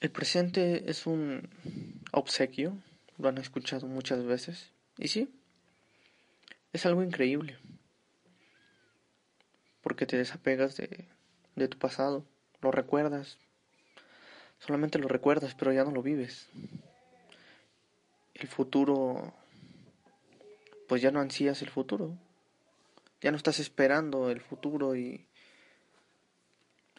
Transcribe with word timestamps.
El 0.00 0.10
presente 0.10 0.90
es 0.90 1.06
un 1.06 1.50
obsequio, 2.12 2.76
lo 3.18 3.28
han 3.28 3.36
escuchado 3.36 3.86
muchas 3.86 4.24
veces, 4.24 4.70
y 4.96 5.08
sí, 5.08 5.30
es 6.72 6.86
algo 6.86 7.02
increíble, 7.02 7.58
porque 9.82 10.06
te 10.06 10.16
desapegas 10.16 10.78
de, 10.78 11.06
de 11.54 11.68
tu 11.68 11.76
pasado, 11.76 12.24
lo 12.62 12.70
recuerdas, 12.70 13.36
solamente 14.58 14.98
lo 14.98 15.06
recuerdas, 15.06 15.54
pero 15.54 15.70
ya 15.70 15.84
no 15.84 15.90
lo 15.90 16.02
vives. 16.02 16.48
El 18.32 18.48
futuro, 18.48 19.34
pues 20.88 21.02
ya 21.02 21.10
no 21.10 21.20
ansías 21.20 21.60
el 21.60 21.68
futuro, 21.68 22.16
ya 23.20 23.30
no 23.30 23.36
estás 23.36 23.60
esperando 23.60 24.30
el 24.30 24.40
futuro 24.40 24.96
y 24.96 25.26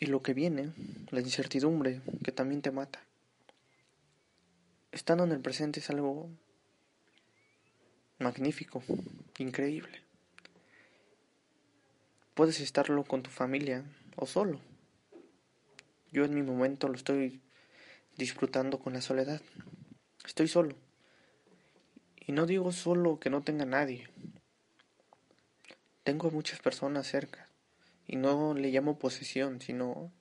y 0.02 0.08
lo 0.08 0.24
que 0.24 0.34
viene, 0.34 0.74
la 1.12 1.22
incertidumbre 1.22 2.02
que 2.24 2.32
también 2.32 2.64
te 2.64 2.72
mata. 2.72 3.00
Estando 4.92 5.23
en 5.26 5.32
el 5.32 5.42
presente 5.42 5.80
es 5.80 5.92
algo 5.92 6.28
magnífico, 8.18 8.84
increíble. 9.38 10.02
Puedes 12.34 12.59
estarlo 12.62 13.04
con 13.04 13.22
tu 13.22 13.30
familia 13.30 13.86
o 14.16 14.26
solo. 14.26 14.59
Yo 16.12 16.26
en 16.26 16.34
mi 16.34 16.42
momento 16.42 16.88
lo 16.88 16.95
estoy 16.95 17.40
disfrutando 18.18 18.80
con 18.80 18.94
la 18.94 19.02
soledad. 19.02 19.40
Estoy 20.26 20.48
solo. 20.48 20.76
Y 22.26 22.31
no 22.31 22.48
digo 22.48 22.72
solo 22.72 23.20
que 23.20 23.30
no 23.30 23.44
tenga 23.44 23.66
nadie. 23.66 24.09
Tengo 26.04 26.31
muchas 26.31 26.59
personas 26.59 27.06
cerca. 27.06 27.51
Y 28.12 28.18
no 28.18 28.54
le 28.54 28.72
llamo 28.72 29.00
posesión, 29.00 29.62
sino 29.62 30.12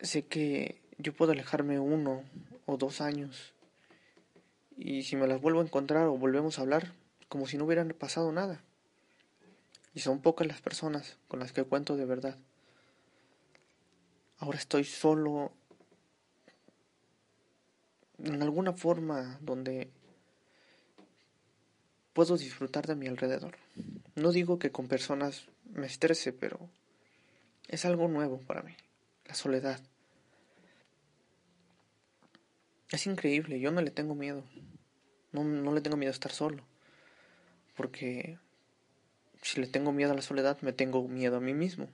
sé 0.00 0.26
que 0.26 0.82
yo 0.98 1.12
puedo 1.12 1.30
alejarme 1.30 1.78
uno 1.78 2.24
o 2.66 2.76
dos 2.76 3.00
años. 3.00 3.54
Y 4.76 5.04
si 5.04 5.14
me 5.14 5.28
las 5.28 5.40
vuelvo 5.40 5.60
a 5.60 5.64
encontrar 5.64 6.08
o 6.08 6.18
volvemos 6.18 6.58
a 6.58 6.62
hablar, 6.62 6.92
como 7.28 7.46
si 7.46 7.56
no 7.56 7.66
hubieran 7.66 7.94
pasado 7.96 8.32
nada. 8.32 8.60
Y 9.94 10.00
son 10.00 10.20
pocas 10.22 10.48
las 10.48 10.60
personas 10.60 11.18
con 11.28 11.38
las 11.38 11.52
que 11.52 11.62
cuento 11.62 11.96
de 11.96 12.04
verdad. 12.04 12.36
Ahora 14.38 14.58
estoy 14.58 14.82
solo 14.82 15.52
en 18.18 18.42
alguna 18.42 18.72
forma 18.72 19.38
donde 19.40 19.88
puedo 22.12 22.36
disfrutar 22.36 22.88
de 22.88 22.96
mi 22.96 23.06
alrededor. 23.06 23.54
No 24.16 24.32
digo 24.32 24.58
que 24.58 24.72
con 24.72 24.88
personas 24.88 25.46
me 25.72 25.86
estrese, 25.86 26.32
pero 26.32 26.68
es 27.68 27.84
algo 27.84 28.08
nuevo 28.08 28.38
para 28.40 28.62
mí, 28.62 28.76
la 29.26 29.34
soledad. 29.34 29.80
Es 32.90 33.06
increíble, 33.06 33.58
yo 33.58 33.70
no 33.70 33.80
le 33.80 33.90
tengo 33.90 34.14
miedo. 34.14 34.44
No, 35.32 35.42
no 35.42 35.72
le 35.72 35.80
tengo 35.80 35.96
miedo 35.96 36.10
a 36.10 36.14
estar 36.14 36.30
solo. 36.30 36.64
Porque 37.76 38.38
si 39.42 39.60
le 39.60 39.66
tengo 39.66 39.92
miedo 39.92 40.12
a 40.12 40.14
la 40.14 40.22
soledad, 40.22 40.58
me 40.60 40.72
tengo 40.72 41.06
miedo 41.08 41.36
a 41.36 41.40
mí 41.40 41.54
mismo. 41.54 41.88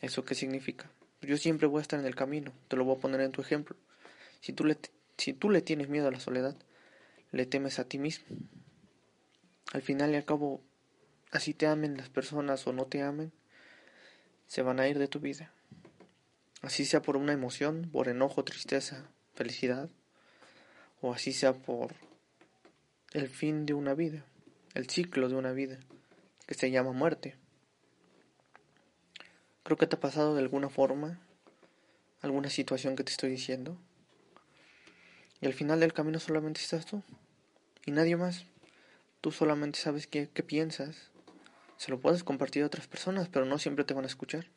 ¿Eso 0.00 0.24
qué 0.24 0.34
significa? 0.34 0.90
Yo 1.22 1.36
siempre 1.36 1.66
voy 1.66 1.80
a 1.80 1.82
estar 1.82 1.98
en 1.98 2.06
el 2.06 2.14
camino. 2.14 2.52
Te 2.68 2.76
lo 2.76 2.84
voy 2.84 2.96
a 2.96 3.00
poner 3.00 3.20
en 3.20 3.32
tu 3.32 3.42
ejemplo. 3.42 3.76
Si 4.40 4.52
tú 4.52 4.64
le, 4.64 4.78
si 5.16 5.32
tú 5.32 5.50
le 5.50 5.60
tienes 5.60 5.88
miedo 5.88 6.06
a 6.06 6.12
la 6.12 6.20
soledad, 6.20 6.56
le 7.32 7.46
temes 7.46 7.78
a 7.78 7.84
ti 7.84 7.98
mismo. 7.98 8.26
Al 9.72 9.82
final 9.82 10.12
y 10.12 10.16
al 10.16 10.24
cabo, 10.24 10.62
así 11.30 11.54
te 11.54 11.66
amen 11.66 11.96
las 11.96 12.08
personas 12.08 12.66
o 12.66 12.72
no 12.72 12.86
te 12.86 13.02
amen, 13.02 13.32
se 14.46 14.62
van 14.62 14.80
a 14.80 14.88
ir 14.88 14.98
de 14.98 15.08
tu 15.08 15.20
vida. 15.20 15.52
Así 16.62 16.84
sea 16.84 17.02
por 17.02 17.16
una 17.16 17.32
emoción, 17.32 17.88
por 17.92 18.08
enojo, 18.08 18.44
tristeza, 18.44 19.08
felicidad, 19.34 19.88
o 21.00 21.12
así 21.12 21.32
sea 21.32 21.52
por 21.52 21.94
el 23.12 23.28
fin 23.28 23.66
de 23.66 23.74
una 23.74 23.94
vida, 23.94 24.24
el 24.74 24.88
ciclo 24.88 25.28
de 25.28 25.36
una 25.36 25.52
vida, 25.52 25.78
que 26.46 26.54
se 26.54 26.70
llama 26.70 26.92
muerte. 26.92 27.36
Creo 29.62 29.76
que 29.76 29.86
te 29.86 29.96
ha 29.96 30.00
pasado 30.00 30.34
de 30.34 30.40
alguna 30.40 30.68
forma 30.68 31.20
alguna 32.20 32.50
situación 32.50 32.96
que 32.96 33.04
te 33.04 33.12
estoy 33.12 33.30
diciendo. 33.30 33.76
Y 35.40 35.46
al 35.46 35.52
final 35.52 35.80
del 35.80 35.92
camino 35.92 36.18
solamente 36.18 36.60
estás 36.60 36.86
tú 36.86 37.02
y 37.86 37.92
nadie 37.92 38.16
más. 38.16 38.46
Tú 39.20 39.30
solamente 39.30 39.78
sabes 39.78 40.06
qué, 40.06 40.28
qué 40.32 40.42
piensas, 40.42 41.10
se 41.78 41.92
lo 41.92 42.00
puedes 42.00 42.24
compartir 42.24 42.64
a 42.64 42.66
otras 42.66 42.88
personas, 42.88 43.28
pero 43.28 43.46
no 43.46 43.56
siempre 43.56 43.84
te 43.84 43.94
van 43.94 44.04
a 44.04 44.08
escuchar. 44.08 44.50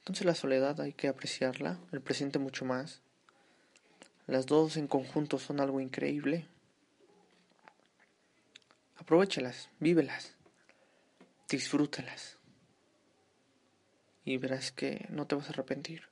Entonces 0.00 0.26
la 0.26 0.34
soledad 0.34 0.80
hay 0.80 0.92
que 0.92 1.06
apreciarla, 1.06 1.78
el 1.92 2.00
presente 2.00 2.40
mucho 2.40 2.64
más. 2.64 3.00
Las 4.26 4.46
dos 4.46 4.76
en 4.76 4.88
conjunto 4.88 5.38
son 5.38 5.60
algo 5.60 5.80
increíble. 5.80 6.48
Aprovechalas, 8.96 9.68
vívelas, 9.78 10.34
disfrútalas. 11.48 12.36
Y 14.24 14.38
verás 14.38 14.72
que 14.72 15.06
no 15.08 15.28
te 15.28 15.36
vas 15.36 15.46
a 15.46 15.50
arrepentir. 15.50 16.08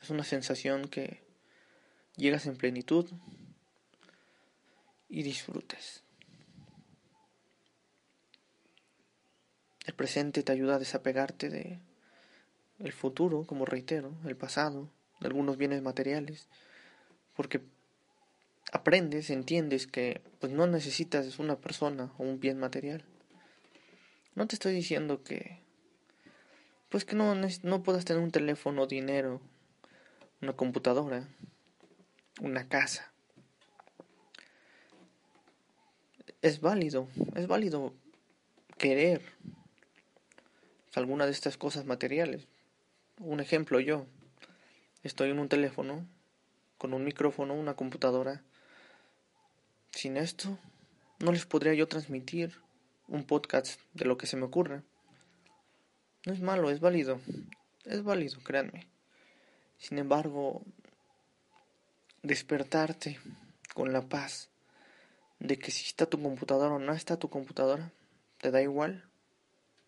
Es 0.00 0.08
una 0.08 0.24
sensación 0.24 0.88
que 0.88 1.22
llegas 2.16 2.46
en 2.46 2.56
plenitud 2.56 3.10
y 5.08 5.22
disfrutes. 5.22 6.02
El 9.86 9.94
presente 9.94 10.42
te 10.42 10.52
ayuda 10.52 10.76
a 10.76 10.78
desapegarte 10.78 11.48
de 11.48 11.78
el 12.78 12.92
futuro, 12.92 13.44
como 13.44 13.64
reitero, 13.64 14.12
el 14.24 14.36
pasado, 14.36 14.88
de 15.20 15.28
algunos 15.28 15.56
bienes 15.56 15.82
materiales, 15.82 16.48
porque 17.34 17.60
aprendes, 18.72 19.30
entiendes 19.30 19.86
que 19.86 20.20
pues 20.40 20.52
no 20.52 20.66
necesitas 20.66 21.38
una 21.38 21.56
persona 21.56 22.12
o 22.18 22.24
un 22.24 22.40
bien 22.40 22.58
material. 22.58 23.04
No 24.34 24.46
te 24.46 24.56
estoy 24.56 24.74
diciendo 24.74 25.22
que 25.22 25.60
pues 26.88 27.04
que 27.04 27.16
no, 27.16 27.34
no 27.34 27.82
puedas 27.82 28.04
tener 28.04 28.22
un 28.22 28.30
teléfono, 28.30 28.86
dinero, 28.86 29.40
una 30.42 30.52
computadora, 30.52 31.26
una 32.40 32.68
casa. 32.68 33.12
Es 36.42 36.60
válido, 36.60 37.08
es 37.34 37.46
válido 37.46 37.94
querer 38.76 39.22
alguna 40.94 41.26
de 41.26 41.32
estas 41.32 41.56
cosas 41.56 41.84
materiales. 41.84 42.46
Un 43.18 43.40
ejemplo 43.40 43.80
yo, 43.80 44.06
estoy 45.02 45.30
en 45.30 45.38
un 45.38 45.48
teléfono, 45.48 46.06
con 46.78 46.94
un 46.94 47.04
micrófono, 47.04 47.54
una 47.54 47.74
computadora. 47.74 48.42
Sin 49.90 50.16
esto, 50.16 50.58
no 51.18 51.32
les 51.32 51.46
podría 51.46 51.74
yo 51.74 51.86
transmitir 51.86 52.60
un 53.08 53.24
podcast 53.24 53.80
de 53.94 54.04
lo 54.04 54.16
que 54.16 54.26
se 54.26 54.36
me 54.36 54.44
ocurra. 54.44 54.82
No 56.24 56.32
es 56.32 56.40
malo, 56.40 56.70
es 56.70 56.80
válido. 56.80 57.20
Es 57.84 58.02
válido, 58.02 58.40
créanme. 58.40 58.88
Sin 59.78 59.98
embargo, 59.98 60.62
despertarte 62.22 63.18
con 63.74 63.92
la 63.92 64.02
paz 64.02 64.50
de 65.40 65.58
que 65.58 65.72
si 65.72 65.86
está 65.86 66.06
tu 66.06 66.22
computadora 66.22 66.74
o 66.74 66.78
no 66.78 66.92
está 66.92 67.18
tu 67.18 67.28
computadora, 67.28 67.90
te 68.38 68.50
da 68.52 68.62
igual, 68.62 69.04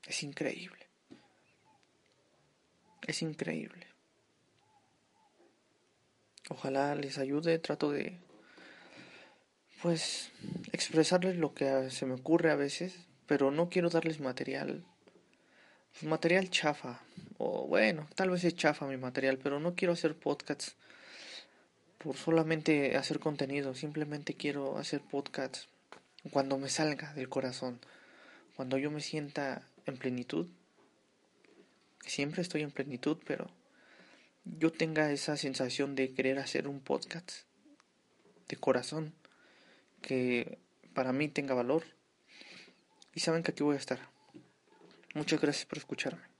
es 0.06 0.22
increíble. 0.24 0.83
Es 3.06 3.22
increíble. 3.22 3.86
Ojalá 6.48 6.94
les 6.94 7.18
ayude, 7.18 7.58
trato 7.58 7.90
de 7.90 8.18
pues 9.82 10.30
expresarles 10.72 11.36
lo 11.36 11.52
que 11.54 11.90
se 11.90 12.06
me 12.06 12.14
ocurre 12.14 12.50
a 12.50 12.56
veces, 12.56 12.96
pero 13.26 13.50
no 13.50 13.68
quiero 13.68 13.90
darles 13.90 14.20
material 14.20 14.84
pues, 15.94 16.04
material 16.10 16.50
chafa 16.50 17.00
o 17.38 17.66
bueno, 17.66 18.08
tal 18.14 18.30
vez 18.30 18.44
es 18.44 18.56
chafa 18.56 18.86
mi 18.86 18.96
material, 18.96 19.38
pero 19.38 19.60
no 19.60 19.74
quiero 19.74 19.92
hacer 19.92 20.16
podcasts 20.16 20.76
por 21.98 22.16
solamente 22.16 22.96
hacer 22.96 23.18
contenido, 23.18 23.74
simplemente 23.74 24.34
quiero 24.34 24.76
hacer 24.78 25.00
podcasts 25.00 25.68
cuando 26.30 26.58
me 26.58 26.68
salga 26.68 27.12
del 27.14 27.28
corazón, 27.28 27.78
cuando 28.56 28.76
yo 28.76 28.90
me 28.90 29.00
sienta 29.00 29.62
en 29.86 29.96
plenitud 29.96 30.48
siempre 32.06 32.42
estoy 32.42 32.62
en 32.62 32.70
plenitud, 32.70 33.18
pero 33.26 33.50
yo 34.44 34.70
tenga 34.72 35.10
esa 35.10 35.36
sensación 35.36 35.94
de 35.94 36.12
querer 36.12 36.38
hacer 36.38 36.68
un 36.68 36.80
podcast 36.80 37.30
de 38.48 38.56
corazón 38.56 39.14
que 40.02 40.58
para 40.92 41.12
mí 41.12 41.28
tenga 41.28 41.54
valor. 41.54 41.84
Y 43.14 43.20
saben 43.20 43.42
que 43.42 43.52
aquí 43.52 43.62
voy 43.62 43.76
a 43.76 43.78
estar. 43.78 44.00
Muchas 45.14 45.40
gracias 45.40 45.66
por 45.66 45.78
escucharme. 45.78 46.33